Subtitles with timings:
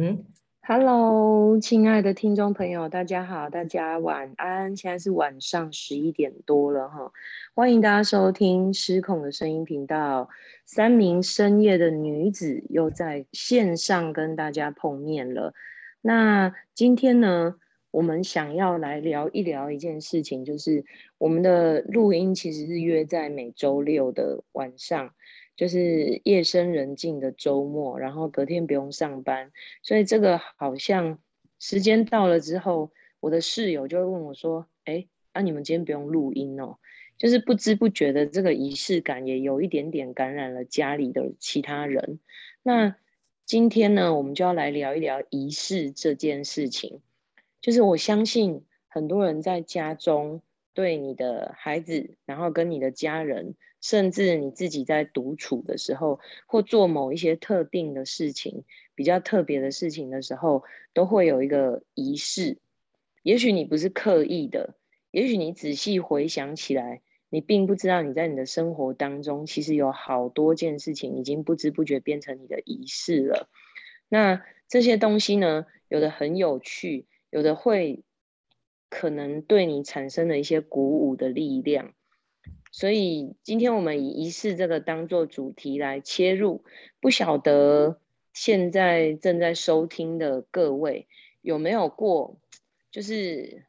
[0.00, 0.24] 嗯
[0.62, 4.76] ，Hello，亲爱的听众朋友，大家好，大家晚安。
[4.76, 7.10] 现在是晚上十一点多了哈，
[7.52, 10.28] 欢迎大家收听失控的声音频道。
[10.64, 15.52] 三名深夜的女子又在线上跟大家碰面了。
[16.00, 17.56] 那今天呢，
[17.90, 20.84] 我们想要来聊一聊一件事情，就是
[21.18, 25.10] 我们的录音其实是约在每周六的晚上。
[25.58, 29.50] 就是夜深人静的周末，然后隔天不用上班，
[29.82, 31.18] 所以这个好像
[31.58, 36.78] 时间到了之后，我的室友就会问我说：“哎，那你们今天不用录音哦？”
[37.18, 42.20] 就是不知不觉的这个仪式感也有一点点感染了家里的其他人。
[42.62, 42.94] 那
[43.44, 47.00] 今天呢，我们就要来聊一聊仪式这件事情。
[47.60, 50.40] 就是我相信很多人在家中
[50.72, 53.56] 对你的孩子，然后跟你的家人。
[53.80, 62.58] 甚至你自己在独处的时候，或做某一些特定的事情、比较特别的事情的时候，都会有一个仪式。
[63.22, 64.74] 也许你不是刻意的，
[65.10, 73.48] 也许你仔细回想起来，你并不知道你在你的生活当中，其实有好多件事情已经不知不觉变成你的仪式了。
[74.08, 78.02] 那这些东西呢，有的很有趣，有的会
[78.88, 81.92] 可能对你产生了一些鼓舞的力量。
[82.70, 86.62] 所以今天我们以仪式这个当做主题来切入，
[87.00, 88.00] 不晓得
[88.32, 91.06] 现在正在收听的各位
[91.40, 92.38] 有没有过
[92.90, 93.64] 就是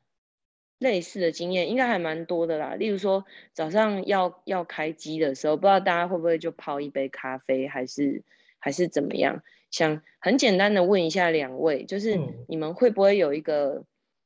[0.78, 1.70] 类似的经验？
[1.70, 2.76] 应该还蛮多的啦。
[2.76, 8.24] 例如说早上要要开机的时候，不知道大家会不会就泡一杯咖啡，还是
[8.60, 9.44] 还是怎么样？
[9.72, 13.86] 想很简单的问一下两位，就是你们会不会有一个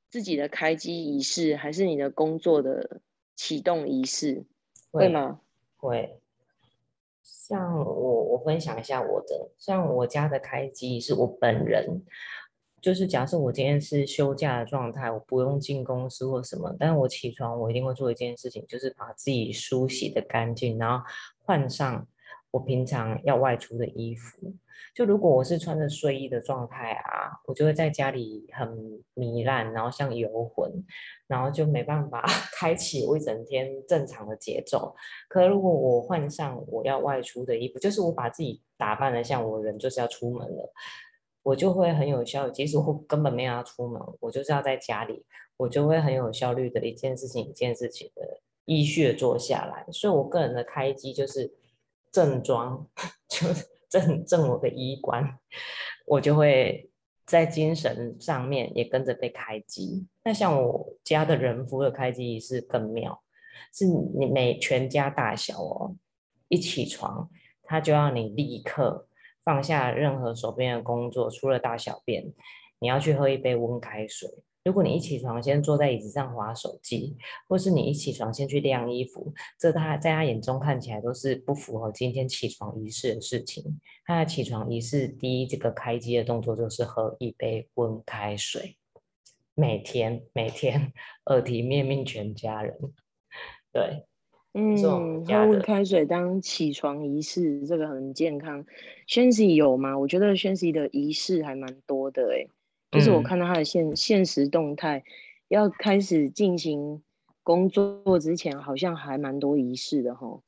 [0.09, 3.01] 自己的开机仪式，还是你的工作的
[3.35, 4.45] 启动仪式？
[4.93, 5.39] 会吗？
[5.77, 6.19] 会。
[7.23, 12.03] 像我，我分享一下我的，像我家的开机是我本人，
[12.81, 21.03] 就是假设我今天是休假的状态，我不用进公司或什么，但是我起床，我一定会做一件事情，就是把自己梳洗的干净，然后
[21.43, 22.07] 换上
[22.53, 24.53] 我平常要外出的衣服。
[24.93, 28.69] 就如果我是穿着睡衣的状态啊，我就会在家里很
[29.15, 30.71] 糜烂，然后像游魂，
[31.25, 34.93] 然后就没办法 开启我一整天正常的节奏。
[35.27, 40.71] 可如果我换上我要外出的衣服，就是我把自己打扮的像我人就是要出门了，
[41.41, 42.47] 我就会很有效。
[42.47, 45.25] 即使我根本没有要出门，我就是要在家里，
[45.57, 49.91] 我就会很有效率的一件事情一件事情的依序做下来。
[49.91, 51.51] 所以我个人的开机就是
[52.13, 52.87] 正装，
[53.27, 53.47] 就。
[53.89, 55.37] 正正我的衣冠，
[56.07, 56.89] 我就会
[57.27, 60.07] 在精神上面也跟着被开机。
[60.23, 63.21] 那像我家的人夫的开机仪式更妙，
[63.71, 65.95] 是你每全家大小哦，
[66.47, 67.29] 一起床
[67.61, 69.07] 他就要你立刻
[69.43, 72.33] 放下任何手边的工作，除了大小便，
[72.79, 74.27] 你要去喝一杯温开水。
[74.63, 77.17] 如果你一起床先坐在椅子上划手机，
[77.49, 83.61] 或是你一起床先去晾衣服，这他在他眼中看起来都是不符合今天起床仪式的事情。
[84.05, 88.77] 他的起床仪式第一这个开机的动作就是喝一杯温开水，
[89.53, 90.93] 每天每天
[91.25, 92.73] 耳提面命全家人。
[93.73, 94.05] 对，
[94.53, 98.65] 嗯，喝温开水当起床仪式，这个很健康。
[99.07, 99.97] 宣喜有吗？
[99.99, 102.47] 我觉得宣喜的仪式还蛮多的哎。
[102.93, 105.03] 就是我看到他的现现实动态，
[105.47, 107.01] 要开始进行
[107.41, 110.39] 工作之前，好像还蛮多仪式的哈。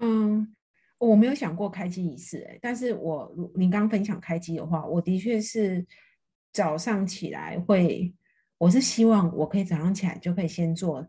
[0.00, 0.54] 嗯，
[0.98, 5.86] 我没有想过开机仪式哎，但是我您刚分享开机的话，我的确是
[6.52, 8.12] 早上起来会，
[8.58, 11.06] 我是希望我可以早上起来就可以先做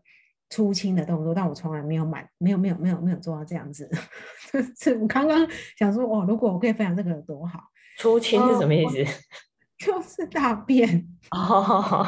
[0.50, 3.90] 出清的动作，但我从来没有买，没有没有没有没有做到这样子。
[4.78, 5.44] 是我刚刚
[5.76, 7.60] 想说，哦，如果我可以分享这个有多好？
[7.98, 9.04] 出清是什么意思？
[9.76, 12.06] 就是大便 哦，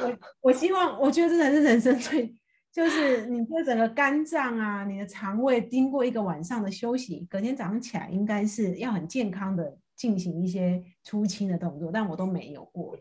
[0.00, 2.34] 我我希望，我觉得这才是人生最，
[2.70, 12.96] 就是你这整个肝脏啊，你的肠胃经过一个晚上的休息，隔天早上起来应该是要很健康的进行一些出清的动作，但我都没有过。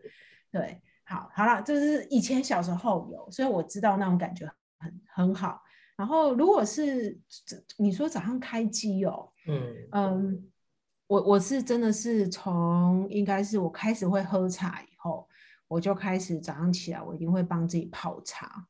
[0.51, 5.61] 对，好，好了，就是以前小时候有，所以我知道那种感觉很很好。
[5.97, 7.19] 然后如果是
[7.77, 10.51] 你说早上开机哦，嗯嗯。
[11.07, 15.25] 我我是真的是从应该是我开始会喝茶以后，
[15.67, 18.67] 我就开始早上起来，我一定会帮自己泡茶。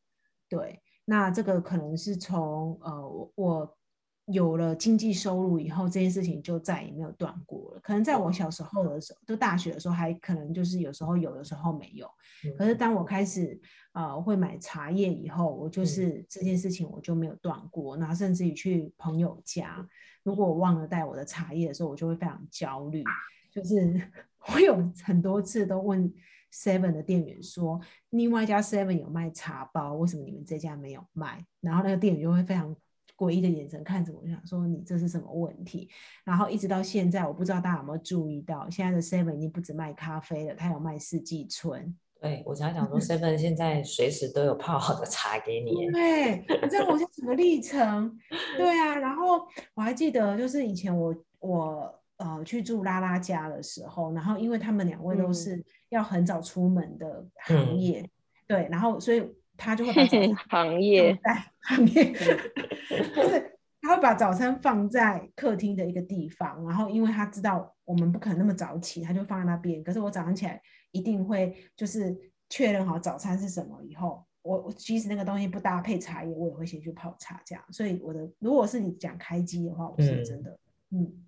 [0.48, 3.78] 对，那这个可能是从呃我我
[4.25, 7.80] 有了经济收入以后，这件事情就再也没有断过了。
[7.81, 12.07] 可能在我小时候的时候，就大学的时候，还可能就是有时候有的时候没有。
[12.56, 13.60] 可是当我开始
[13.94, 17.98] 呃会买茶叶以后，我就是这件事情我就没有断过。
[17.98, 19.83] 然后甚至于去朋友家。
[20.27, 23.01] 如果我忘了带我的茶叶的时候，我就会非常焦虑，
[23.50, 23.97] 就是
[24.53, 26.13] 我有很多次都问
[26.51, 27.79] Seven 的店员说，
[28.09, 31.45] 另外一家 Seven 有卖茶包，为什么你们这家没有卖？
[31.62, 32.75] 然后那个店员就会非常
[33.15, 35.89] 诡异的眼神看着我，就想说你这是什么问题？
[36.25, 41.97] 然后一直到现在，我不知道大家有没有注意到，现在的 Seven 已经不止卖咖啡了，它有卖四季春。
[42.19, 45.90] 对我常想说， Seven 现在随时都有泡好的茶给你。
[45.92, 48.18] 对，你知道我是什么历程？
[48.58, 58.10] 对啊，然后我还记得，就是以前我我呃去住拉拉家的时候，然后因为他们两位都是要很早出门的行业，
[58.48, 59.24] 对，然后所以
[59.56, 60.04] 他就会把
[60.50, 61.18] 行业
[61.62, 62.12] 行业，
[63.16, 69.84] 就是他会把早餐放在客厅的一个地方，然后因为他知道我们不可能那么早起，他就放在那边。
[69.84, 70.60] 可是我早上起来
[70.97, 72.15] 一定会就是
[72.49, 74.23] 确认好早餐是什么以后。
[74.44, 77.61] 我即使那个东西不搭配茶叶，我也会先去泡茶这样。
[77.69, 80.57] 所以我的，如果是你讲开机的话，我是真的，
[80.91, 81.25] 嗯，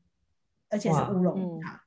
[0.70, 1.82] 而且是乌龙茶，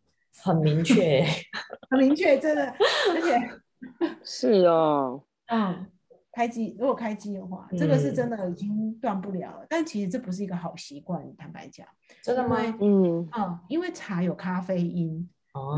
[0.45, 1.25] 很明确，
[1.89, 2.67] 很明确，真的，
[3.15, 3.51] 而且
[4.23, 5.87] 是哦，嗯，
[6.33, 9.67] 开机如果开机的话，这个是真的已经断不了了。
[9.71, 11.87] 但其实这不是一个好习惯，坦白讲，
[12.23, 12.59] 真的吗？
[12.79, 15.27] 嗯嗯，因为茶有咖啡因，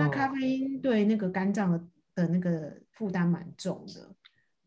[0.00, 1.80] 那咖啡因对那个肝脏的
[2.14, 4.14] 的那个负担蛮重的。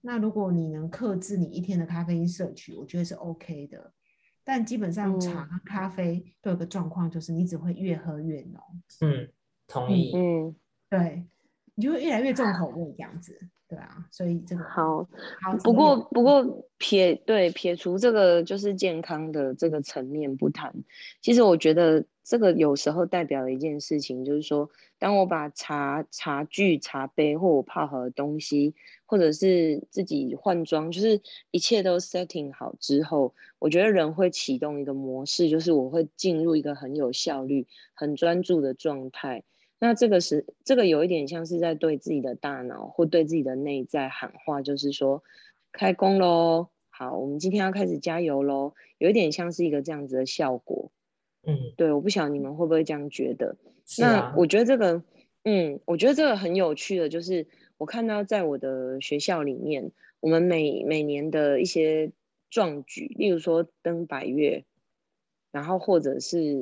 [0.01, 3.93] 那如果你能克制你一天的咖啡因摄取，我觉得是 OK 的。
[4.43, 8.61] 但基本上茶和咖啡都有个状况，就是你只会越喝越浓。
[9.01, 9.29] 嗯，
[9.67, 10.15] 同意。
[10.15, 10.55] 嗯，
[10.89, 11.27] 对，
[11.75, 13.37] 你就会越来越重口味这样子。
[13.69, 15.05] 对啊，所以这个好，
[15.41, 15.57] 好。
[15.61, 20.73] 不过，不过撇对撇除这个就是健康的这个层面不谈，
[21.21, 24.69] 其实我觉得这个有时候代表了一件事情，就是说，
[24.99, 28.73] 当我把茶茶具、茶杯或我泡好的东西，
[29.05, 31.21] 或者是自己换装，就是
[31.51, 39.43] 一切都 setting 好之后，我觉得人会启动一个模式，就是我会进入一个很有效率、很专注的状态。
[39.79, 45.23] 那这个是这个有一点像是在对自己的大脑或对自己的内在喊话，就是说
[45.71, 50.91] 开工喽，好，我们今天要开始加油喽，有一点像是一个这样子的效果。
[51.43, 53.55] 嗯，对，我不晓得你们会不会这样觉得。
[53.99, 55.03] 那我觉得这个，
[55.43, 57.45] 嗯，我觉得这个很有趣的，就是
[57.77, 62.11] 我看到在我的学校里面，我们每每年的一些
[62.49, 64.65] 壮举，例如说登百越，
[65.51, 66.57] 然后或者是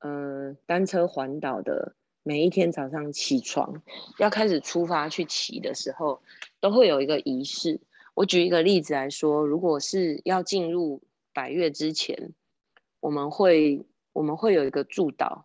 [0.00, 1.96] 嗯单车环岛的。
[2.26, 3.80] 每一天早上起床
[4.18, 6.20] 要开始出发去骑的时候，
[6.58, 7.80] 都会有一个仪式。
[8.14, 11.00] 我举一个例子来说，如果是要进入
[11.32, 12.32] 百月之前，
[12.98, 15.42] 我们会我们会有一个祝祷，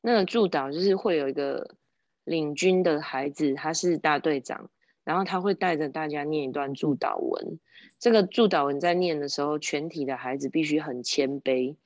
[0.00, 1.74] 那个祝祷就是会有一个
[2.24, 4.70] 领军的孩子，他是大队长，
[5.04, 7.58] 然后他会带着大家念一段祝祷文。
[7.98, 11.76] 这个祝祷文在念的时候，全体的孩子必须很谦卑。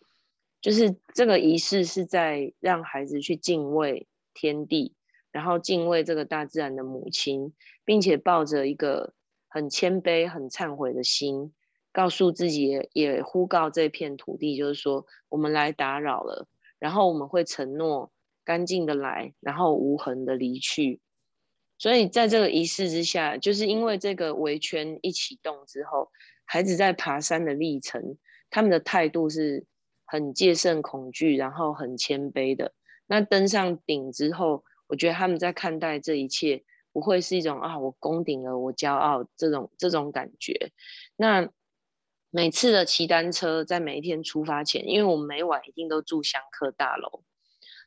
[0.61, 4.95] 就是这个仪式是在让孩子去敬畏天地，
[5.31, 7.53] 然后敬畏这个大自然的母亲，
[7.85, 9.15] 并且抱着一个
[9.47, 11.53] 很谦卑、很忏悔的心，
[11.93, 16.49] 告诉自己，也呼告这片土地，就是说我们来打扰了，
[16.81, 18.11] 然后我们会承诺
[18.43, 21.01] 干净的来，然后无痕的离去。
[21.79, 26.11] 所以在这个仪式之下，就是因为这个围圈一启动之后，
[26.45, 28.17] 孩子在爬山的历程，
[28.51, 29.65] 他们的态度是。
[30.07, 32.73] 很戒慎恐惧，然后很谦卑的。
[33.07, 40.73] 那登上顶之后，我觉得他们在看待这一切，不会是一种啊，我攻顶了，我骄傲这种这种感觉。
[41.17, 41.49] 那
[42.31, 47.23] 每次的骑单车，在每一天出发前，因为我们每晚一定都住香客大楼，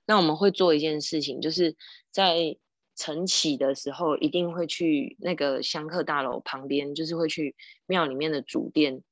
[0.06, 1.76] 那我们会做一件事情，就是
[2.12, 2.58] 在
[2.96, 7.56] 晨起的时候，一定会去那个香客大楼旁边，就是会去
[7.86, 9.04] 庙里面的主殿。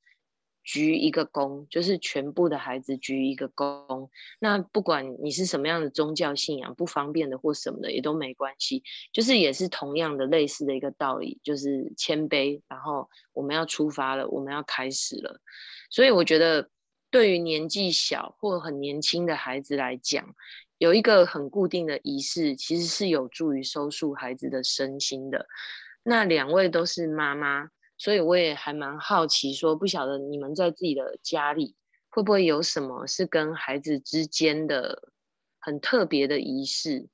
[0.67, 4.09] 鞠一个躬，就是全部的孩子鞠一个躬。
[4.37, 8.83] 那不管你是什么样的宗教信仰，不方便的或什么的也都没关系，
[9.13, 12.61] 就是也是同样的类似的一个道理，就是谦卑。
[12.67, 15.39] 然后我们要出发了，我们要开始了。
[15.89, 16.69] 所以我觉得，
[17.09, 20.35] 对于年纪小或很年轻的孩子来讲，
[20.77, 25.47] 有一个很固定的仪式，其实是有助于收束孩子的身心的。
[26.03, 27.69] 那两位都是妈妈。
[27.97, 31.75] 所以我也还蛮好奇，说不晓得你们在自己的家里
[32.09, 35.11] 会不会有什么是跟孩子之间的
[35.59, 37.09] 很特别的仪式，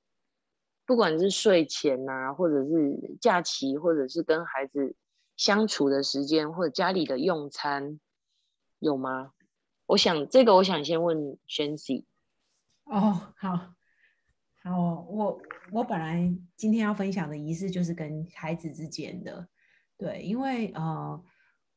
[0.86, 4.96] 不管是睡前呐，或者是假期，或者是跟孩子
[5.38, 8.00] 相处的时间，或者家里的用餐，
[8.80, 9.32] 有吗？
[9.86, 12.06] 我想这个，我想先问轩 C。
[12.84, 13.74] 哦，好，
[14.62, 19.48] 好，我我本来今天要分享的仪式就是跟孩子之间的。
[20.04, 21.24] 对，因为呃，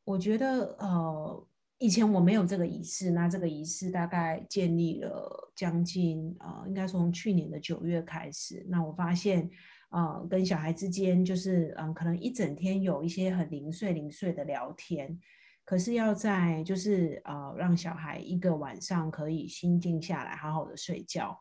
[0.03, 8.67] 我觉得呃，以前我没有这个仪式，那这个仪式大概建立了将近呃，应该从去年的九月开始。
[8.69, 9.49] 那我发现，
[9.91, 15.17] 呃，跟小孩之间就是嗯，可能一整天有一些很零碎零碎的聊天，
[15.65, 21.39] 可是要在就是呃，让小孩一个晚上可以心静下来，好好的睡觉。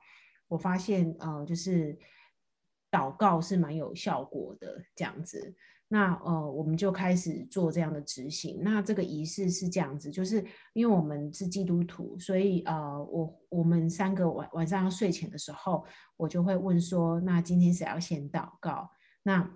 [0.47, 1.97] 我发现呃，就是
[2.91, 5.55] 祷告是蛮有效果的，这样子。
[5.87, 8.59] 那呃，我们就开始做这样的执行。
[8.61, 15.85] 那这个仪式是这样子，就是因为我们是基督徒，所以呃，我我们三个晚晚上要睡前的时候，
[16.17, 18.89] 我就会问说，那今天谁要先祷告？
[19.23, 19.47] 那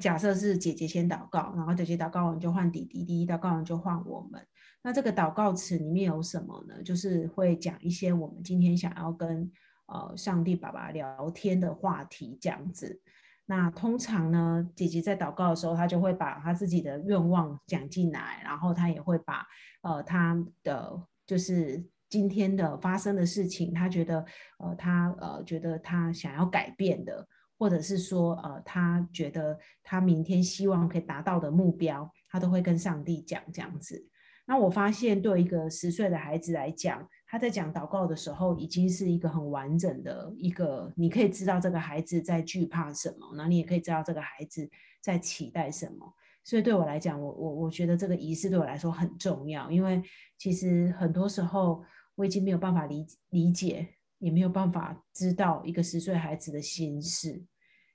[0.00, 4.44] 假设是姐姐先祷告，然后姐姐祷告完就换弟弟，弟弟祷告完就换我们。
[4.82, 6.82] 那这个祷告词里面有什么呢？
[6.82, 9.48] 就是会讲一些我们今天想要跟
[9.86, 13.00] 呃上帝爸爸聊天的话题，这样子。
[13.46, 19.46] 那通常呢，姐姐在祷告的时候，她就会把她自己的愿望讲进来，然后她也会把
[19.82, 24.24] 呃她的就是今天的发生的事情，她觉得
[24.58, 27.26] 呃她呃觉得她想要改变的，
[27.58, 34.08] 或者是说呃她觉得她明天希望可以达到的目标，她都会跟上帝讲这样子。
[34.46, 46.14] 那我发现对一个十岁的孩子来讲，他在讲祷告的时候，已经是一个很完整的一个，你可以知道这个孩子在惧怕什么，那你也可以知道这个孩子在期待什么。
[46.44, 50.00] 所以对我来讲，我我我觉得这个仪式对我来说很重要，因为
[50.38, 51.82] 其实很多时候
[52.14, 53.88] 我已经没有办法理理解，
[54.20, 57.42] 也没有办法知道一个十岁孩子的心事。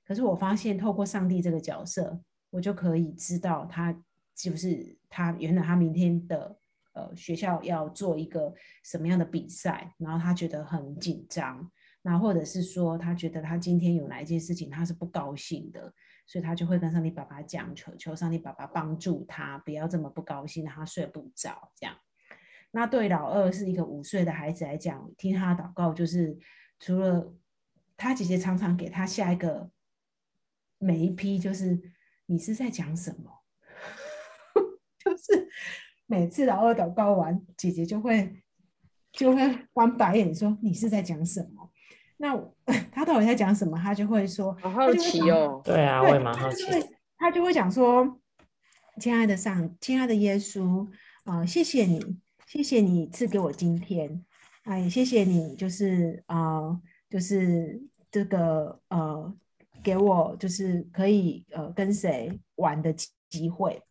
[0.06, 2.20] 可是我发现透过上帝这个角色，
[2.50, 3.98] 我就可以知道他
[4.36, 6.59] 就是他原来他明天的。
[7.00, 8.54] 呃，学校要做一个
[8.84, 15.94] 什么样的比赛，然后他觉得很紧张，那或者是说他觉得他今天有哪一件事情他是不高兴的，
[16.26, 21.72] 所以他就会跟上帝爸爸讲，求求上帝爸爸帮助他，不要这么不高兴，他睡不着。
[21.76, 21.96] 这样，
[22.72, 26.38] 那对老二是一个五岁的孩子来讲，听他祷告，就是
[26.80, 27.34] 除了
[27.96, 29.70] 他姐姐常常给他下一个
[30.78, 31.80] 每一批，就是
[32.26, 33.44] 你是在讲什么，
[35.00, 35.48] 就是。
[36.12, 38.42] 每次老二祷告完，姐姐就会
[39.12, 41.70] 就会翻白眼说：“你是在讲什么？”
[42.18, 42.36] 那
[42.92, 43.78] 他 到底在讲什么？
[43.78, 45.62] 他就会说：“好好奇哦。
[45.64, 46.64] ”对啊，我也蛮好奇。
[47.16, 48.20] 他就会讲说
[49.00, 50.88] ：“亲爱的上，亲爱的耶稣
[51.26, 54.26] 啊，谢谢你，谢谢你赐给我今天，
[54.64, 59.32] 哎，谢谢你，就是啊，就是这个呃，
[59.84, 62.92] 给我就是可以呃跟谁玩的
[63.30, 63.84] 机会。”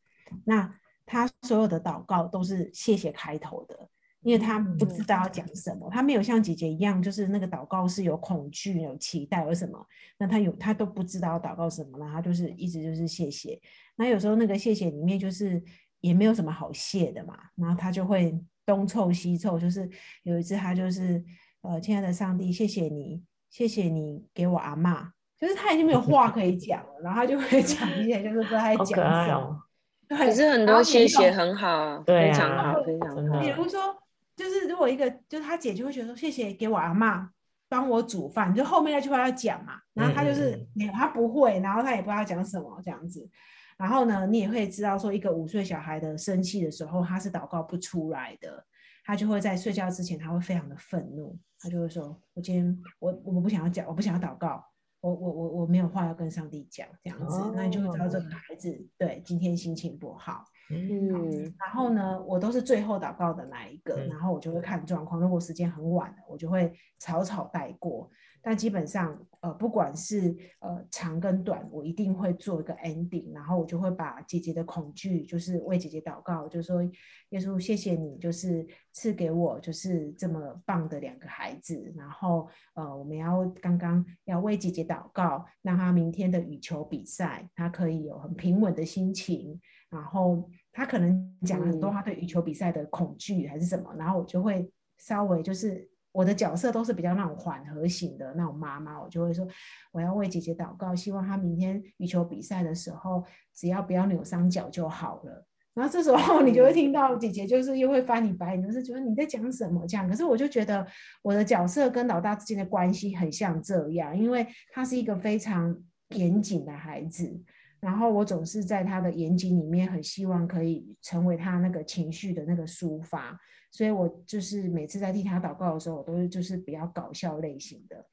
[0.44, 0.74] 那
[1.08, 3.88] 他所有的祷告都是谢谢开头的，
[4.20, 9.82] 因为他不知道要讲什么，他没有像姐姐一样，就是那个祷告是有恐惧、有期待，有什么？
[10.18, 13.58] 那他有他都不知道祷告什么，那他就是一直就是谢谢。
[13.96, 15.62] 那有时候那个谢谢里面就是
[16.00, 19.88] 也没有什么好谢的嘛，然后他就会东凑西凑，就是
[20.24, 21.24] 有一次他就是
[21.62, 25.10] 呃，亲爱的上帝，谢谢你，谢谢你给我阿妈，
[25.40, 29.64] 就是他已经没有话可以讲了，然后他就会讲一些，就是不知道在讲什么。
[30.08, 33.40] 可是很多谢谢很好，对非常好，非常好。
[33.40, 33.94] 比如说，
[34.34, 37.30] 就是如果一个，就是他姐就会觉得说，谢谢给我阿妈
[37.68, 39.74] 帮我煮饭，就后面那句话要讲嘛。
[39.94, 43.28] 然后他就是他不会，然后他也不知道讲什么这样子。
[43.76, 48.64] 然后呢，你也会知道说，一个五岁小孩的生气的时候，他是祷告不出来的，
[49.04, 54.64] 他就会在睡觉之前，他会非常的愤怒，他就会说，我今天我我不想要讲，我不想要祷告。
[55.00, 60.44] 我我我我没有话要跟上帝讲，这样子，那你就会知道这个孩子对今天心情不好。
[60.70, 68.10] 嗯，然后呢，我都是最后祷告的那一个，然后我就会看状况，如果时间很晚了，我就会草草带过。
[68.40, 76.82] 但基本上，呃，不管是呃长跟短，我一定会做一个 ending，然后我就会把姐姐的恐惧，就是为姐姐祷告，就说
[77.30, 95.88] 耶稣，谢谢你，就是赐给我就是这么棒的两个孩子，然后呃，我们要刚刚要为姐姐祷告，让她明天的羽球比赛，她可以有很平稳的心情，然后她可能讲了很多她对羽球比赛的恐惧还是什么，然后我就会稍微就是。
[96.18, 99.46] 我的角色都是比较那种缓和型的那种妈妈，我就会说
[99.92, 103.22] 我要为姐姐祷告，希望她明天羽球比赛的时候
[103.54, 105.46] 只要不要扭伤脚就好了。
[105.74, 110.08] 然后这时候你就会听到姐姐就是又会翻你白眼，就是觉得你在讲什么这样。
[110.08, 110.84] 可是我就觉得
[111.22, 115.72] 我的角色跟老大之间的关系很像这样，因为他是一个非常
[116.16, 117.32] 严谨的孩子。
[117.80, 123.38] 然后我总是在他的眼睛里面，很希望可以成为他那个情绪的那个抒发，
[123.70, 128.04] 所以我就是每次在替他祷告的时候，我都是就是比较搞笑类型的。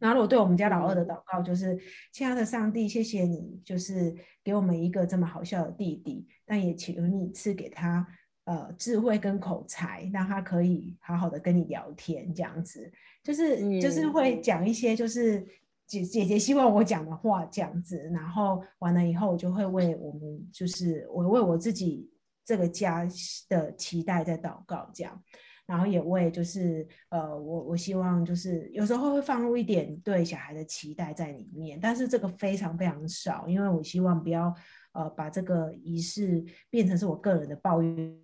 [0.00, 1.78] 然后我对我们家老二的祷告就是：
[2.10, 8.06] 亲爱的上帝，谢谢你，就是给我们一个这么好笑的弟弟，但也求你赐给他
[8.44, 12.90] 呃智慧跟口才，让他可以好好的跟你聊天，这样子，
[13.22, 15.46] 就是就是会讲一些就是
[15.90, 22.08] 姐姐姐希望我讲的话这样子，然后完了以后，我就会为我们就是我为我自己
[22.44, 23.04] 这个家
[23.48, 25.20] 的期待在祷告这样。
[25.66, 34.52] 然后也为就是呃，我我希望就是有时候会放入一点对小孩的期待在里面，但是这个非常非常少，因为我希望不要
[34.92, 38.16] 呃把这个仪式变成是我个人的抱怨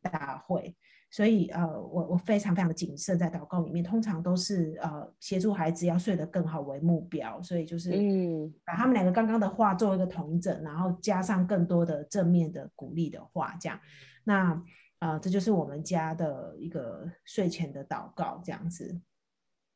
[0.00, 0.76] 大会，
[1.16, 13.80] 所以呃我我非常非常的谨慎在祷告里面，通常都是呃协助孩子要睡得更好为目标，所以就是嗯把他们两个刚刚的话做一个同整，然后加上更多的正面的鼓励的话，这样
[14.24, 14.62] 那。
[14.98, 18.98] 啊，这就是我们家的一个睡前的祷告，这样子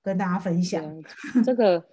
[0.02, 0.82] 跟大家分享。
[1.44, 1.84] 这个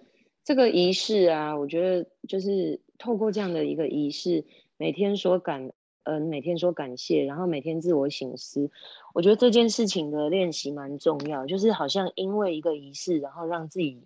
[0.42, 4.46] 这个仪式啊，我觉得就是透过这样的一个仪式，
[4.78, 5.70] 每天说感
[6.08, 8.70] 恩，每天说感谢，然后每天自我醒思。
[9.14, 14.02] 我觉得这件事情的练习蛮重要，就是好像因为一个仪式，然后让自己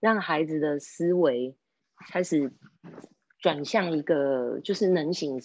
[0.00, 1.54] 让孩子的思维
[2.10, 2.52] 开始
[3.38, 5.40] 转向一个就是能醒。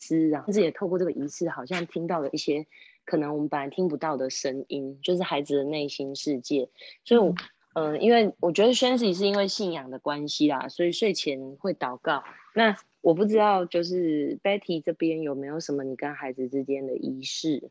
[0.00, 2.66] 思，然后自己也透过这个仪式，好像听到了一些
[3.06, 6.68] 可能我们本来听不到的声音，就是孩子的内心世界。
[7.06, 7.34] 所以我，
[7.72, 12.22] 嗯，因为我觉得宣誓是因为信仰的关系啦，所以睡前会祷告。
[12.54, 17.70] 那我不知道，就是 Betty 这边有没有什么你跟孩子之间的仪式？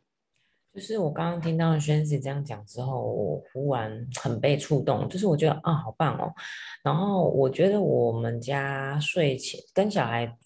[0.74, 6.32] 就是我刚刚听到宣誓这样讲之后，我忽然很被触动，就是我觉得啊，好棒哦。
[6.84, 10.38] 然后我觉得我们家睡前跟小孩。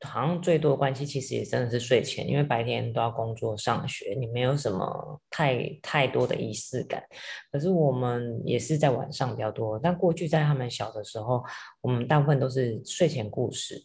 [0.00, 7.02] 好像最多关系其实也真的是睡前，因为白天都要工作上学，你没有什么太太多的仪式感。
[7.50, 11.42] 可是我们也是在晚上比较多，但过去在他们小的时候，
[11.80, 13.82] 我们大部分都是睡前故事。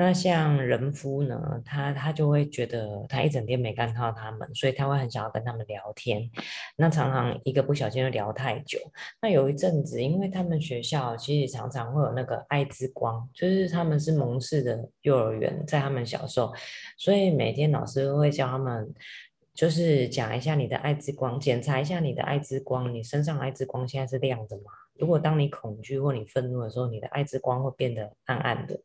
[0.00, 6.30] 那像人夫呢，他他就会觉得他一整天没看到他们，所以他会很想要跟他们聊天。
[6.76, 8.78] 那常常一个不小心就聊太久。
[9.20, 16.52] 那有一阵子，因为他们学校其实常常会有那个爱之光，就是他们是蒙氏的幼儿园，在他们小时候，
[16.96, 18.94] 所以每天老师会教他们，
[19.58, 24.70] 就是讲一下你的爱之光，检查一下你的爱之光，你身上爱之光现在是亮的吗？
[24.94, 28.80] 如果当你恐惧或你愤怒的时候，你的爱之光会变得暗暗的。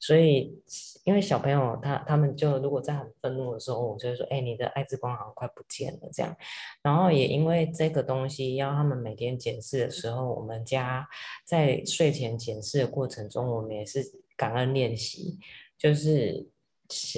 [0.00, 0.60] 所以，
[1.04, 6.36] 因为小朋友他他们就如果在很愤怒的时候，我就会说：“哎，你的爱之光好像快不见了。”这样。
[6.82, 11.08] 然后也因为这个东西要他们每天检视的时候，我们家
[11.44, 14.02] 在睡前检视的过程中，我们也是
[14.36, 15.38] 感恩练习，
[15.78, 16.48] 就是。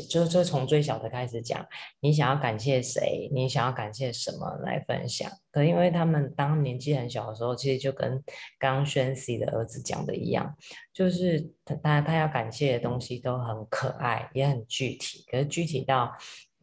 [0.09, 1.65] 就就从最小的开始讲，
[2.01, 3.31] 你想要感谢谁？
[3.33, 5.31] 你想要感谢什么来分享？
[5.53, 8.11] 可因为他们当年纪很小的时候，其实就跟
[8.59, 10.57] 刚刚宣 C 的儿子讲的一样，
[10.93, 15.25] 就是他他他要感谢的东西都很可爱，也很具体。
[15.31, 16.13] 可是具体到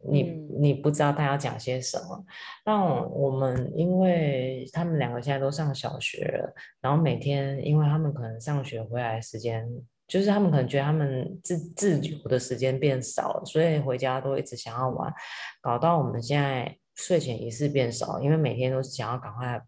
[0.06, 0.24] 你
[0.60, 2.22] 你不知道他要讲些什么。
[2.66, 9.66] 那我们因为他们两个现在都上小学了，然后每天因为他们可能上学回来时间。
[10.08, 15.12] 就是他们可能觉得他们自自由的时间变少了，所以回家都一直想要玩，
[15.60, 19.60] 搞到我们现在睡前仪式变少，因为每天都是想要赶快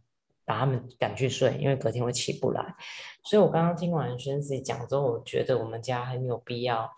[0.44, 2.74] 把他们赶去睡，因为隔天会起不来。
[3.22, 6.90] 所以我刚刚听完轩子讲之后，我觉得我们家很有必要。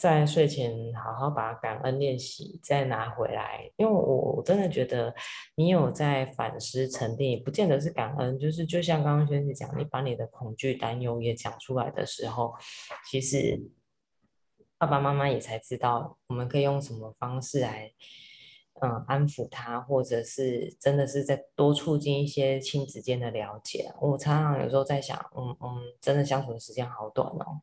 [0.00, 5.14] 在睡前好好把感恩练习再拿回来，因为我真的觉得
[5.56, 12.54] 你有在反思沉淀，也不见得是感恩，就是就像刚刚轩子讲，你把你的恐惧担忧也讲出来的时候，
[13.10, 13.60] 其实
[14.78, 17.92] 爸爸妈妈也才知道我们可以用什么方式来，
[18.80, 23.92] 嗯，安抚他，或者是真的是在多促进一些亲子间的了解。
[24.00, 27.60] 我常常有时候在想，嗯嗯，真的相处的时间好短哦。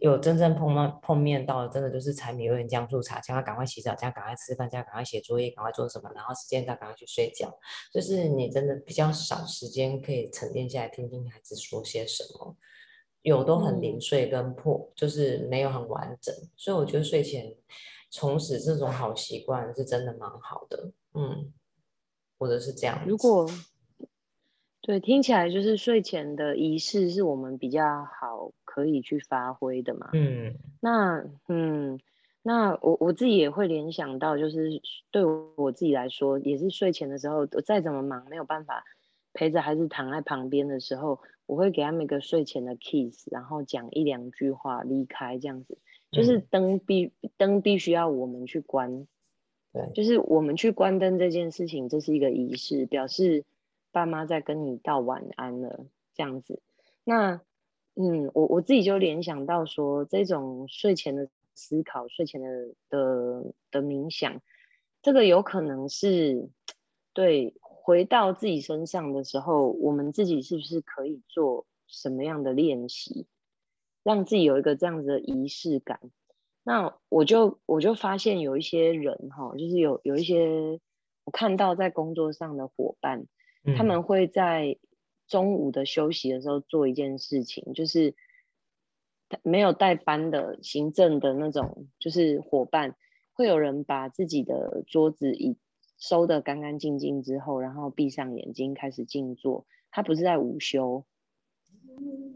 [0.00, 7.52] 有真正碰到碰面到的，真的就是柴米油盐酱醋茶，叫他赶快洗澡，叫他赶快吃饭，叫他赶快写作业，赶快做什么，然后时间到赶快去睡觉。
[7.92, 12.56] 就是你真的比较少时间可以沉淀下来，听听孩子说些什么，
[13.22, 16.34] 有都很零碎跟破，就是没有很完整。
[16.56, 17.54] 所以我觉得睡前
[18.10, 21.52] 重拾这种好习惯是真的蛮好的，嗯，
[22.38, 23.04] 或者是这样。
[23.06, 23.48] 如果
[24.84, 30.10] 对，听起来就是睡前的仪式是我们比较好可以去发挥的嘛。
[30.12, 32.00] 嗯，那嗯，
[32.42, 35.22] 那我我自己也会联想到，就是对
[35.54, 38.82] 我自己来说，也是睡前的时候，我再怎么忙没有办法
[39.32, 45.78] 陪着孩子躺在旁边的时候，我会给他们一个睡前的 kiss，然后讲一两句话离开这样子。
[46.10, 49.06] 就是灯必灯必须要我们去关，
[49.72, 53.44] 对，就是我们去关灯这件事情，这是一个仪式，表示。
[53.92, 56.60] 爸妈在跟你道晚安了，这样子，
[57.04, 57.40] 那，
[57.94, 64.40] 嗯，我我自己就联想到说，这种睡前的思考、睡前的的的冥想，
[65.02, 66.48] 这个有可能是
[67.12, 73.26] 对回到自己身上的时候，我们自己是不是可以做什么样的练习，
[74.02, 76.00] 让自己有一个这样子的仪式感？
[76.64, 80.80] 那我就我就发现有一些人哈，就是有有一些
[81.24, 83.26] 我看到在工作上的伙伴，
[83.76, 84.76] 他们会在
[85.26, 88.14] 中午的休息的时候做一件事情，就是
[89.42, 92.96] 没有带班的行政的那种，就是伙伴
[93.32, 95.56] 会有人把自己的桌子一
[95.98, 101.04] 收的干干净净之后，然后闭上眼睛开始静坐，他不是在午休。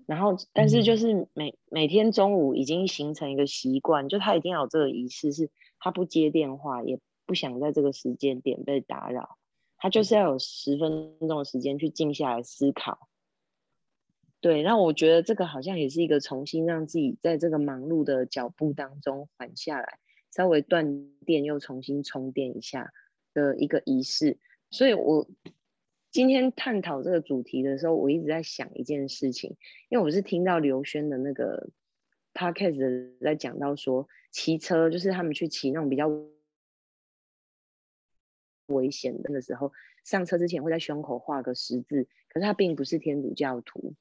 [0.07, 9.37] 然后，但是就是每每天中午已经形成一个习惯，就他一定要有这个仪式，是他不接电话，也不想在这个时间点被打扰，
[9.79, 13.09] 他就是要有十分钟的时间去静下来思考。
[14.41, 19.99] 对，那我觉得这个好像也是一个重新让自己在这个忙碌的脚步当中缓下来，
[20.31, 22.93] 稍微断电又重新充电一下
[23.35, 24.39] 的一个仪式，
[24.71, 25.27] 所以我。
[26.13, 29.55] 今天探讨这个主题的时候，我一直在想一件事情，
[29.91, 31.69] 因为我是听到刘轩的那个
[32.33, 36.09] podcast 在讲到说，骑车就是他们去骑那种比较
[38.67, 39.73] 危险的时候，
[40.05, 43.95] 上车之前会在胸口画个十字，可是他并不是天主教徒，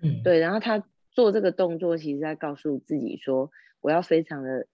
[0.00, 4.66] 嗯，对，然后他做这个动作，其实在告诉自己说，我要非常的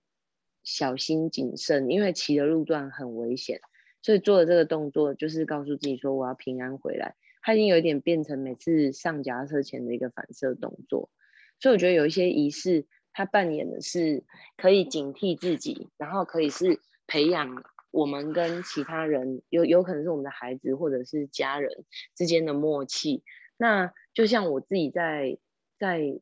[0.62, 3.60] 小心谨慎，因为骑的路段很危险。
[4.00, 7.16] 所以做的这个动作，就是告诉自己说我要平安回来。
[7.42, 11.10] 他已经有一点变成每次上夹车前的一个反射动作。
[11.58, 14.22] 所以我觉得有一些仪式，他扮演的是
[14.56, 17.64] 可以警惕自己，然后可以是培养
[17.98, 21.84] 我们跟其他人，有有可能是我们的孩子或者是家人
[22.14, 23.24] 之间的默契。
[23.56, 25.38] 那就像我自己在
[25.78, 26.20] 在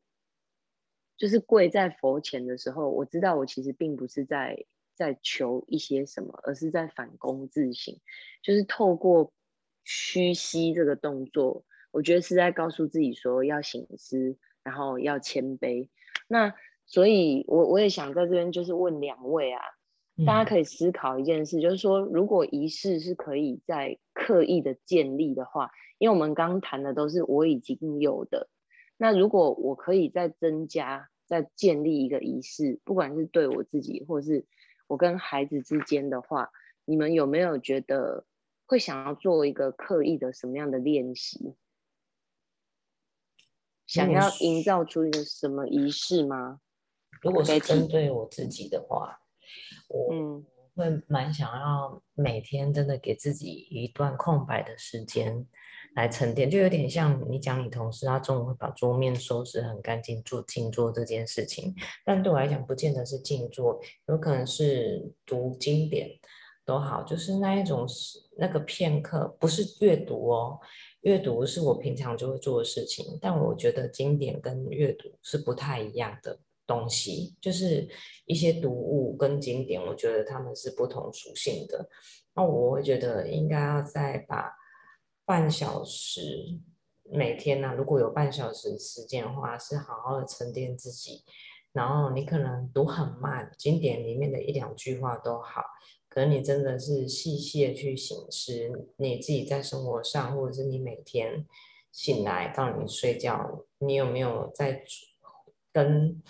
[1.17, 4.65] 就是跪在佛前的时候，我知道我其实并不是在。
[4.97, 7.95] 在求一些什么，而是在反躬自省，
[8.41, 9.31] 就是透过
[9.83, 15.87] 屈膝这个动作，我觉得是在告诉自己说要醒思，然后要谦卑。
[16.27, 16.51] 那
[16.87, 19.61] 所以，我我也想在这边就是问两位啊，
[20.25, 28.49] 大家可以思考一件事，就是说，如果仪式是可以在刻意的建立的话，因为我们刚谈的都是我已经有的，
[28.97, 34.45] 那如果我可以再增加、再建立一个仪式，不管是对我自己，或是
[34.87, 36.51] 我跟孩子之间的话，
[36.85, 38.25] 你们有没有觉得
[38.65, 41.53] 会想要做一个刻意的什么样的练习？
[43.85, 46.59] 想要营造出一个什么仪式吗？
[47.21, 49.21] 如果是针对我自己的话，
[49.89, 50.43] 我
[50.75, 55.45] 会蛮想要每天真的给自己一段空白的时间。
[55.95, 61.73] 来沉淀，就有点像你讲你同事，他中午会把桌面收拾很干净，做静坐这件事情。
[62.05, 66.07] 但对我来讲，不见得是静坐，有可能是读经典
[66.63, 67.87] 都好，就是那一种
[68.37, 70.59] 那个片刻，不是阅读哦。
[71.01, 77.87] 阅读是我平常就会做的事情，但我觉得经典跟阅读是不太一样的东西，就是
[78.25, 81.89] 一些读物跟经典，我觉得他们是不同属性的。
[82.35, 84.53] 那我会觉得应该要再把。
[85.29, 86.57] 半小时
[87.03, 91.25] 每天呢，如果有半小时时间的话，是好好的沉淀自己。
[91.73, 95.61] 然后你可能读很慢，经典里面的一两句话都好，
[96.07, 101.45] 可能你真的是细细的去醒思你自己在生活上，或者是你每天
[101.91, 104.81] 醒来到你睡觉，你有没有在
[105.73, 106.23] 跟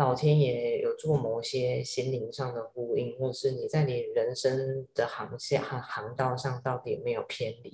[0.00, 7.70] 老天爷有做某些心灵上的呼应，或是你在你人生的航线和航道上到底有没有偏离？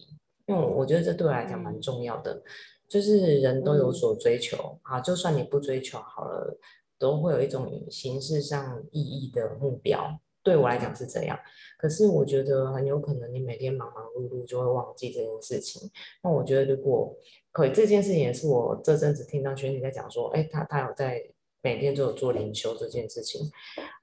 [0.47, 2.43] 因为我觉得这对我来讲蛮重要的，
[2.89, 6.59] 就是人都有所追求啊，就算你不追求好了，
[6.99, 10.19] 都会有一种形式上意义的目标。
[10.43, 11.39] 对我来讲是这样，
[11.79, 15.89] 可是我觉得很有可能你每天忙忙碌碌就会忘记这件事情。
[16.25, 17.17] 那我觉得如果
[17.53, 21.23] 可以，这件事情也是我这阵子听到学姐在讲说，哎，他他有在
[21.67, 23.51] 每天都有做灵修这件事情，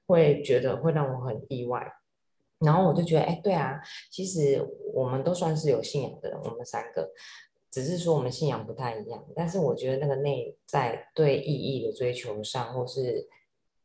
[0.06, 1.82] 会觉得会让我很意外。
[2.60, 4.62] 然后我就觉得，哎，对啊，其实
[4.94, 7.10] 我们都算是有信仰的人，我们三个，
[7.72, 9.26] 只是说我们信仰不太一样。
[9.34, 13.30] 但是我觉得那个内在对意义的追求上，或是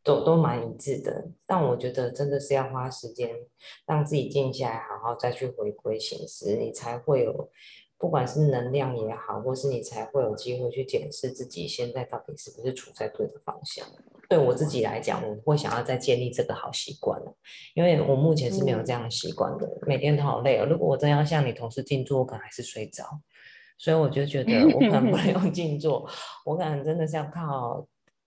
[0.02, 1.28] 都都蛮一致的。
[1.46, 3.30] 但我觉得真的是要花时间
[3.86, 7.48] 让自己静下来，好好再去回归现实，你才会有。
[7.98, 13.86] 不管是能量也好，或是你才会有机会去检视自己现在到底是不是处在对的方向。
[14.28, 17.34] 对我自己来讲，我会想要再建立这个好习惯了，
[17.74, 20.66] 因为我目前是没有这样的习惯的，每天都好累哦。
[20.66, 23.04] 如果我真要像你同事静坐，我可能还是睡着，
[23.78, 26.06] 所以我就觉得 我可能不能用静坐，
[26.44, 27.86] 我可能真的是要靠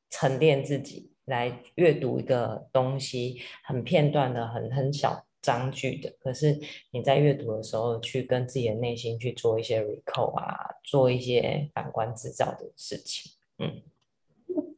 [0.09, 6.13] 沉淀自己，来阅读一个东西，很片段的，很很小章句的。
[6.19, 6.59] 可是
[6.91, 13.31] 你在阅读的时候，去跟自己的内心去做一些 recall 啊，做一些反观制造的事情。
[13.57, 13.81] 嗯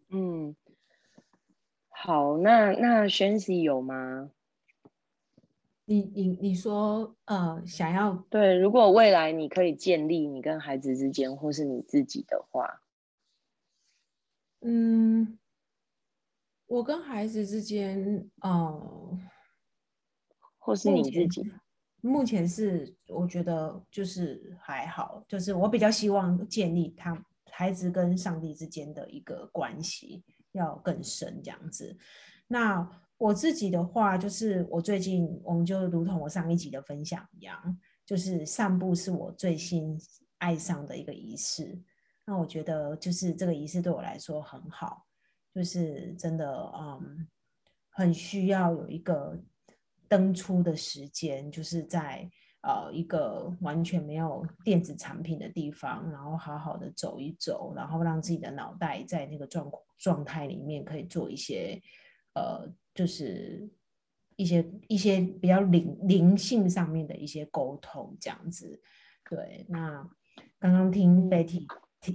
[0.09, 0.55] 嗯，
[1.89, 4.31] 好，那那宣熙有吗？
[5.85, 12.81] 你你你说呃，想要对，如果未来你可以建立你跟孩子之间，或是你自己的话，
[14.61, 15.37] 嗯。
[16.65, 19.15] 我跟孩子之间，哦，
[20.63, 21.51] 或是你自己，
[21.99, 27.21] 目前是我觉得就是还好，就是我比较希望建立他
[27.51, 30.23] 孩子跟上帝之间的一个关系
[30.53, 31.97] 要更深这样子。
[32.47, 39.99] 那我自己的话，就是我最近我们就如同我上一集的分享一样，就是散步是我最新
[40.37, 41.77] 爱上的一个仪式。
[42.25, 45.05] 那我觉得就是这个仪式对我来说很好。
[45.53, 47.27] 就是真的，嗯，
[47.91, 49.37] 很需要有一个
[50.13, 52.29] 登出的时间，就是在
[52.61, 61.81] 呃一个完全没有电子产品的地方，然后好好的走一走，然后让自己的脑袋在那个状状态里面可以做一些
[62.35, 63.67] 呃，就是
[64.35, 68.79] 一些一些比较灵灵性上面的一些沟通，这样子。
[69.27, 70.07] 对，那
[70.59, 71.65] 刚刚听 Betty。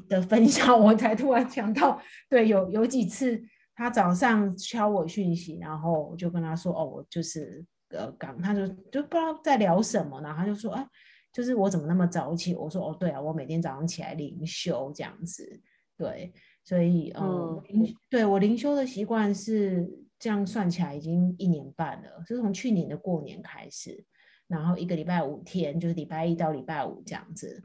[0.07, 3.43] 的分享，我才突然想到，对，有有几次
[3.75, 10.87] 他早上敲我讯息，然后我就跟他说，哦，我就是呃刚，他就就不知道在聊什么，然后他就说，哎，
[11.33, 12.55] 就是我怎么那么早起？
[12.55, 15.61] 我说，哦，对啊，我每天早上起来灵修这样子，
[15.97, 16.33] 对，
[16.65, 17.63] 所以嗯，
[18.11, 24.05] 对我灵修的习惯是这样算起来已经一年半了，是从去年的过年开始，
[24.47, 27.63] 然后一个礼拜五天，就是礼拜一到礼拜五这样子。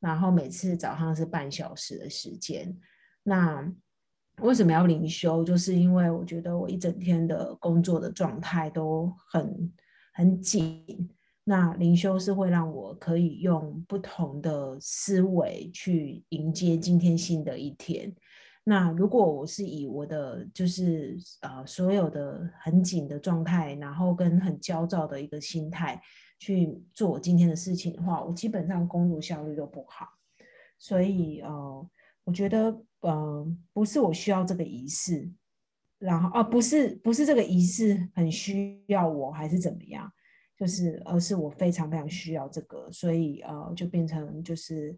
[0.00, 2.76] 然后每次早上是半小时的时间。
[3.22, 3.66] 那
[4.40, 5.42] 为什么要灵修？
[5.44, 9.72] 就是因为我觉得我一整天的工作的状态都很
[10.12, 11.08] 很紧。
[11.44, 18.14] 那灵修是会让我可以用不同的思维去迎接今天新的一天。
[18.64, 26.00] 那如果我是以我的就是呃所有的很紧的状态，然后跟很焦躁的一个心态。
[26.40, 30.06] 去做我今天的事情的话，我基本上工作效率都不好，
[30.78, 31.88] 所以呃，
[32.24, 35.30] 我觉得呃，不是我需要这个仪式，
[35.98, 40.10] 然后啊，不是不是这个仪式很需要我还是怎么样，
[40.56, 44.96] 就是而是我非常非常需要这个，所以呃，就变成就是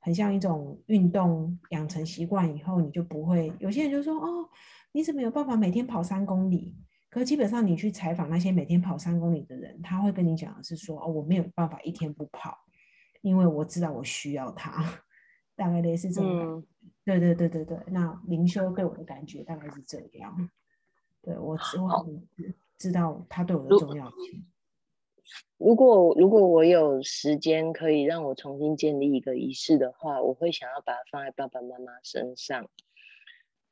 [0.00, 4.48] 很像一种运动养成习惯以后，你就不会有些人就说哦，
[4.92, 6.74] 你怎么有办法每天跑三公里？
[7.10, 12.56] 可基本上，你去采访那些每天跑三公里的人，他会跟你讲的是说：“哦，我没有办法一天不跑，
[13.20, 14.82] 因为我知道我需要它。
[15.54, 16.64] ”大概类似这种。
[17.04, 17.78] 对对对对对。
[17.86, 20.50] 那灵修对我的感觉大概是这样。
[21.22, 22.06] 对我，我
[22.78, 24.44] 知道他对我的重要性。
[25.56, 32.68] 如果如果我有时间可以让我重新建立一个仪式的话，我会想要把它放在爸爸妈妈身上。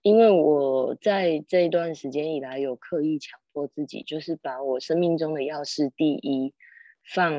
[0.03, 6.55] 因为我在这一段时间以来有刻意强迫自己，就是把我生命中的钥匙第一
[7.03, 7.35] 放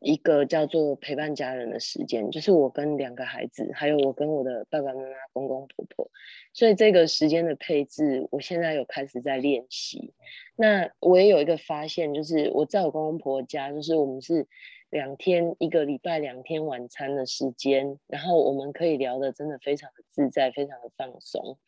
[0.00, 6.10] 一个叫做陪伴家人的时间，就是我跟两个孩子，还有我跟我的爸爸妈妈、公公婆婆。
[6.52, 10.12] 所以这个时间的配置，我现在有开始在练习。
[10.56, 14.48] 那我也有一个发现，就是我在我公公婆婆家，就是我们是。
[14.90, 21.58] 两天一个礼拜两天晚餐的时间，然后我们可以聊的真的非常的自在，非常的放松。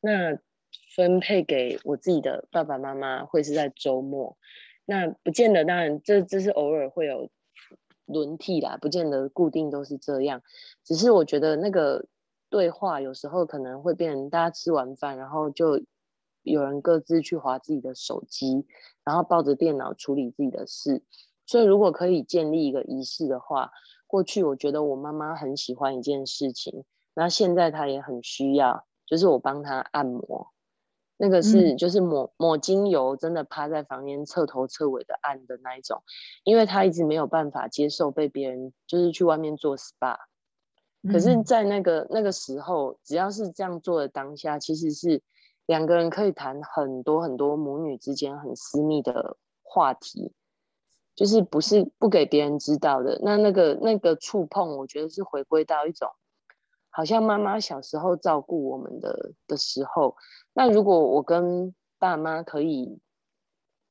[0.00, 0.36] 那
[0.96, 4.36] 分配给我自己的爸爸妈妈会是在周末，
[4.84, 7.30] 那不见得，当然这这是偶尔会有
[8.08, 10.42] 轮替啦，不见得固定都是这样。
[10.82, 12.06] 只是我觉得那个
[12.50, 15.80] 对话有时候可能会变成大家吃完饭，然后就
[16.42, 18.66] 有人各自去划自己的手机，
[19.04, 21.02] 然后抱着电脑处理自己的事。
[21.46, 23.70] 所以，如果可以建立一个仪式的话，
[24.06, 30.48] 过去我觉得我妈妈很喜欢一件事情，那现在她也很需要，就是我帮她按摩，
[31.18, 36.02] 那个是就是抹抹精油，真的趴在房间彻头彻尾的按的那一种，
[36.44, 40.16] 因为他一直没有办法接受被别人就是去外面做 SPA，
[41.10, 45.20] 可是，在那个那个时候，只要是这样做的当下，其实是
[45.66, 50.32] 两个人可以谈很多很多母女之间很私密的话题。
[51.14, 56.08] 就是不是不给别人知道的，那那个那个触碰，我觉得是回归到一种，
[56.98, 60.16] 好像妈妈小时候照顾我们的的时候。
[60.52, 62.98] 那如果我跟爸妈可以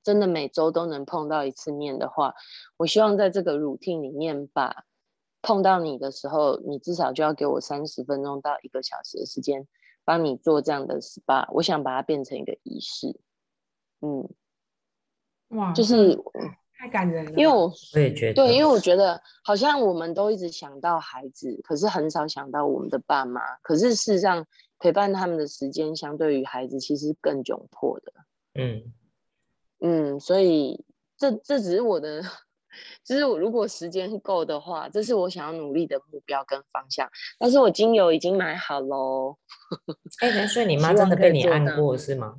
[0.04, 2.36] 真的每周都能碰到一次面的话，
[2.76, 4.84] 我希望在这个 routine 里面，把
[5.42, 9.66] 碰到你的时候，你至少就要给我三十分钟到一个小时的时间，
[10.04, 13.22] 帮你做这样的 SPA，我想把它变成一个仪式。
[14.02, 14.30] 嗯，
[15.58, 16.22] 哇，就是
[16.78, 17.32] 太感人了。
[17.32, 23.42] 因为我我也觉得，对，因为我觉得好像我们都一直想到孩子，可是很少想到我们的爸妈。
[23.62, 24.46] 可是事实上，
[24.80, 28.14] 陪伴他们的时间相对于孩子其实更窘迫的。
[28.56, 28.94] 嗯
[29.80, 30.86] 嗯，所以
[31.18, 32.22] 这这只是我的，
[33.04, 37.10] 就是我如果时间够的话，这是我想要努力的目标跟方向。
[37.40, 39.38] 但是我精油已经买好喽。
[40.20, 42.36] 哎，所以你妈真的被你按过是吗？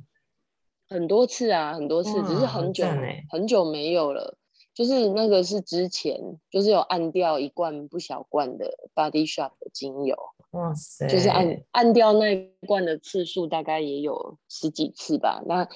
[0.89, 2.85] 很多次啊，很多次，只是很久
[3.29, 4.37] 很久没有了。
[4.73, 6.17] 就是那个是之前，
[6.49, 10.17] 就是有按掉一罐不小罐的 Body Shop 的精油。
[10.51, 11.05] 哇塞！
[11.07, 15.43] 就是按按掉那一罐的次数大概也有十几次吧。
[15.45, 15.67] 那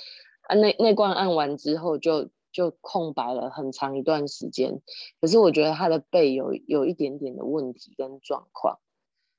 [0.41, 4.82] 啊那那罐按完之后就就空白了很长一段时间。
[5.19, 8.80] 可是我觉得他的背有有一点点的问题跟状况。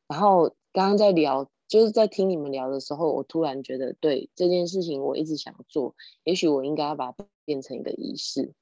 [0.08, 1.48] 然后刚刚在聊。
[1.66, 8.52] 就是在听你们聊的时候，我突然觉得，对这件事情我一直想做，也许我应该要把它变成一个仪式。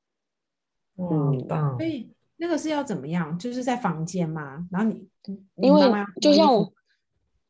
[0.96, 1.76] 嗯，棒。
[1.78, 3.38] 所以那个是要怎么样？
[3.38, 5.08] 就是在房间嘛，然后你，
[5.56, 5.82] 因为
[6.20, 6.72] 就像我，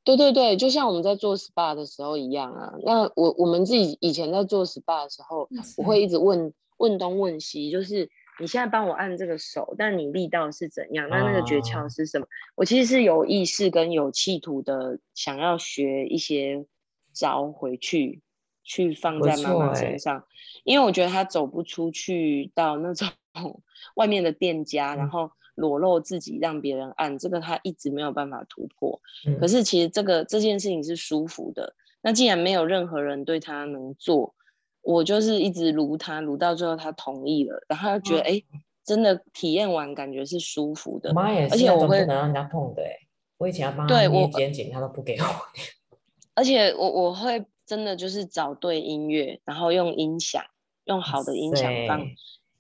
[0.05, 2.75] 对对对，就像我们在做 SPA 的时候一样啊。
[2.85, 8.11] 那我我们自己以前在做 SPA 的时候，我会一直问问东问西，就是。
[8.43, 11.09] 你现在帮我按这个手，但你力道是怎样？
[11.09, 12.27] 那那个诀窍是什么？
[12.57, 16.67] 我其实是有意识跟有企图的，想要学一些
[17.13, 18.21] 招回去，
[18.65, 20.27] 去放在妈妈身上，
[20.65, 23.09] 因为我觉得她走不出去到那种
[23.95, 29.01] 外面的店家，然后裸露自己让别人按，这个她一直没有办法突破。
[29.39, 31.77] 可是其实这个这件事情是舒服的。
[32.03, 34.35] 那既然没有任何人对她能做。
[34.83, 38.43] 我就是一直撸他，撸到最后他同意了，然后他觉得哎，
[38.85, 41.13] 真的体验完感觉是舒服的。
[41.15, 42.91] 妈也是，而且我会不能让人家碰的哎，
[43.39, 45.25] 我以前要帮他捏肩颈，他都不给我。
[46.35, 50.43] 而且我我会真的就是找对音乐，然后用音响，
[50.85, 52.05] 用好的音响放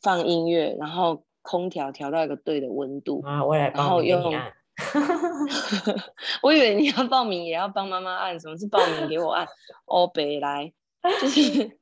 [0.00, 4.52] 放音乐，然后空调调到一个对的温度啊，我来帮你按。
[6.42, 9.46] 我以为你要报名也要帮妈妈按，什么是报名给我按？
[9.86, 10.72] 哦，北来
[11.20, 11.78] 就是。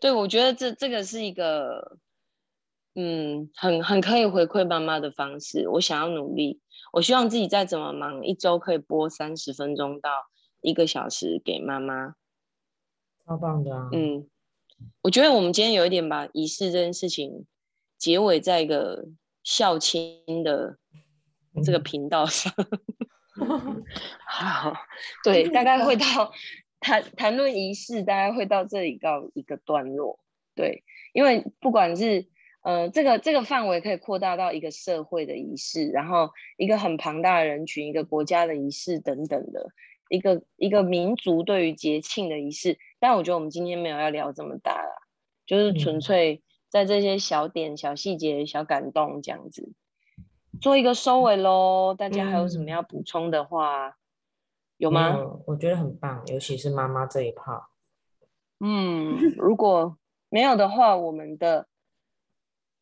[0.00, 1.98] 对，我觉得这这个是一个，
[2.94, 5.68] 嗯，很很可以回馈妈妈的方式。
[5.68, 6.60] 我想要努力，
[6.92, 10.10] 我希望自己再怎么忙，一周可以播三十分钟到
[10.60, 12.14] 一个小时给妈妈，
[13.26, 13.70] 超棒的。
[13.92, 14.28] 嗯，
[15.02, 17.46] 我觉得我们今天有一点把仪式这件事情
[17.98, 19.06] 结尾在一个
[19.42, 20.78] 孝亲的
[21.64, 22.52] 这个频道上。
[24.24, 24.72] 好，
[25.24, 26.32] 对，大概会到。
[26.84, 30.20] 谈谈论仪式，大概会到这里告一个段落。
[30.54, 32.26] 对，因为不管是
[32.62, 39.66] 呃这个这个范围可以扩大到一个社会的仪式，然后一个很庞大的人群，一个国家的仪式等等的，
[40.10, 42.78] 一个一个民族对于节庆的仪式。
[43.00, 44.92] 但我觉得我们今天没有要聊这么大啦，
[45.46, 49.72] 就是纯粹在这些小点、小细节、小感动这样子
[50.60, 51.94] 做一个收尾喽。
[51.98, 53.96] 大家还有什么要补充的话？
[54.76, 55.16] 有吗？
[55.46, 57.64] 我觉得很棒，尤其是妈妈这一 part。
[58.60, 59.96] 嗯，如果
[60.28, 61.66] 没有的话，我们的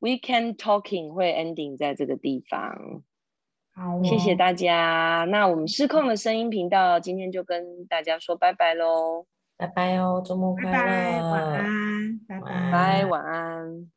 [0.01, 3.03] weekend talking 会 ending 在这个地方。
[3.75, 5.27] 好，谢谢大家。
[5.31, 9.27] 那我们失控的声音频道今天就跟大家说拜拜喽，
[9.57, 13.91] 拜拜哦，周末快乐，晚安，拜拜，晚安。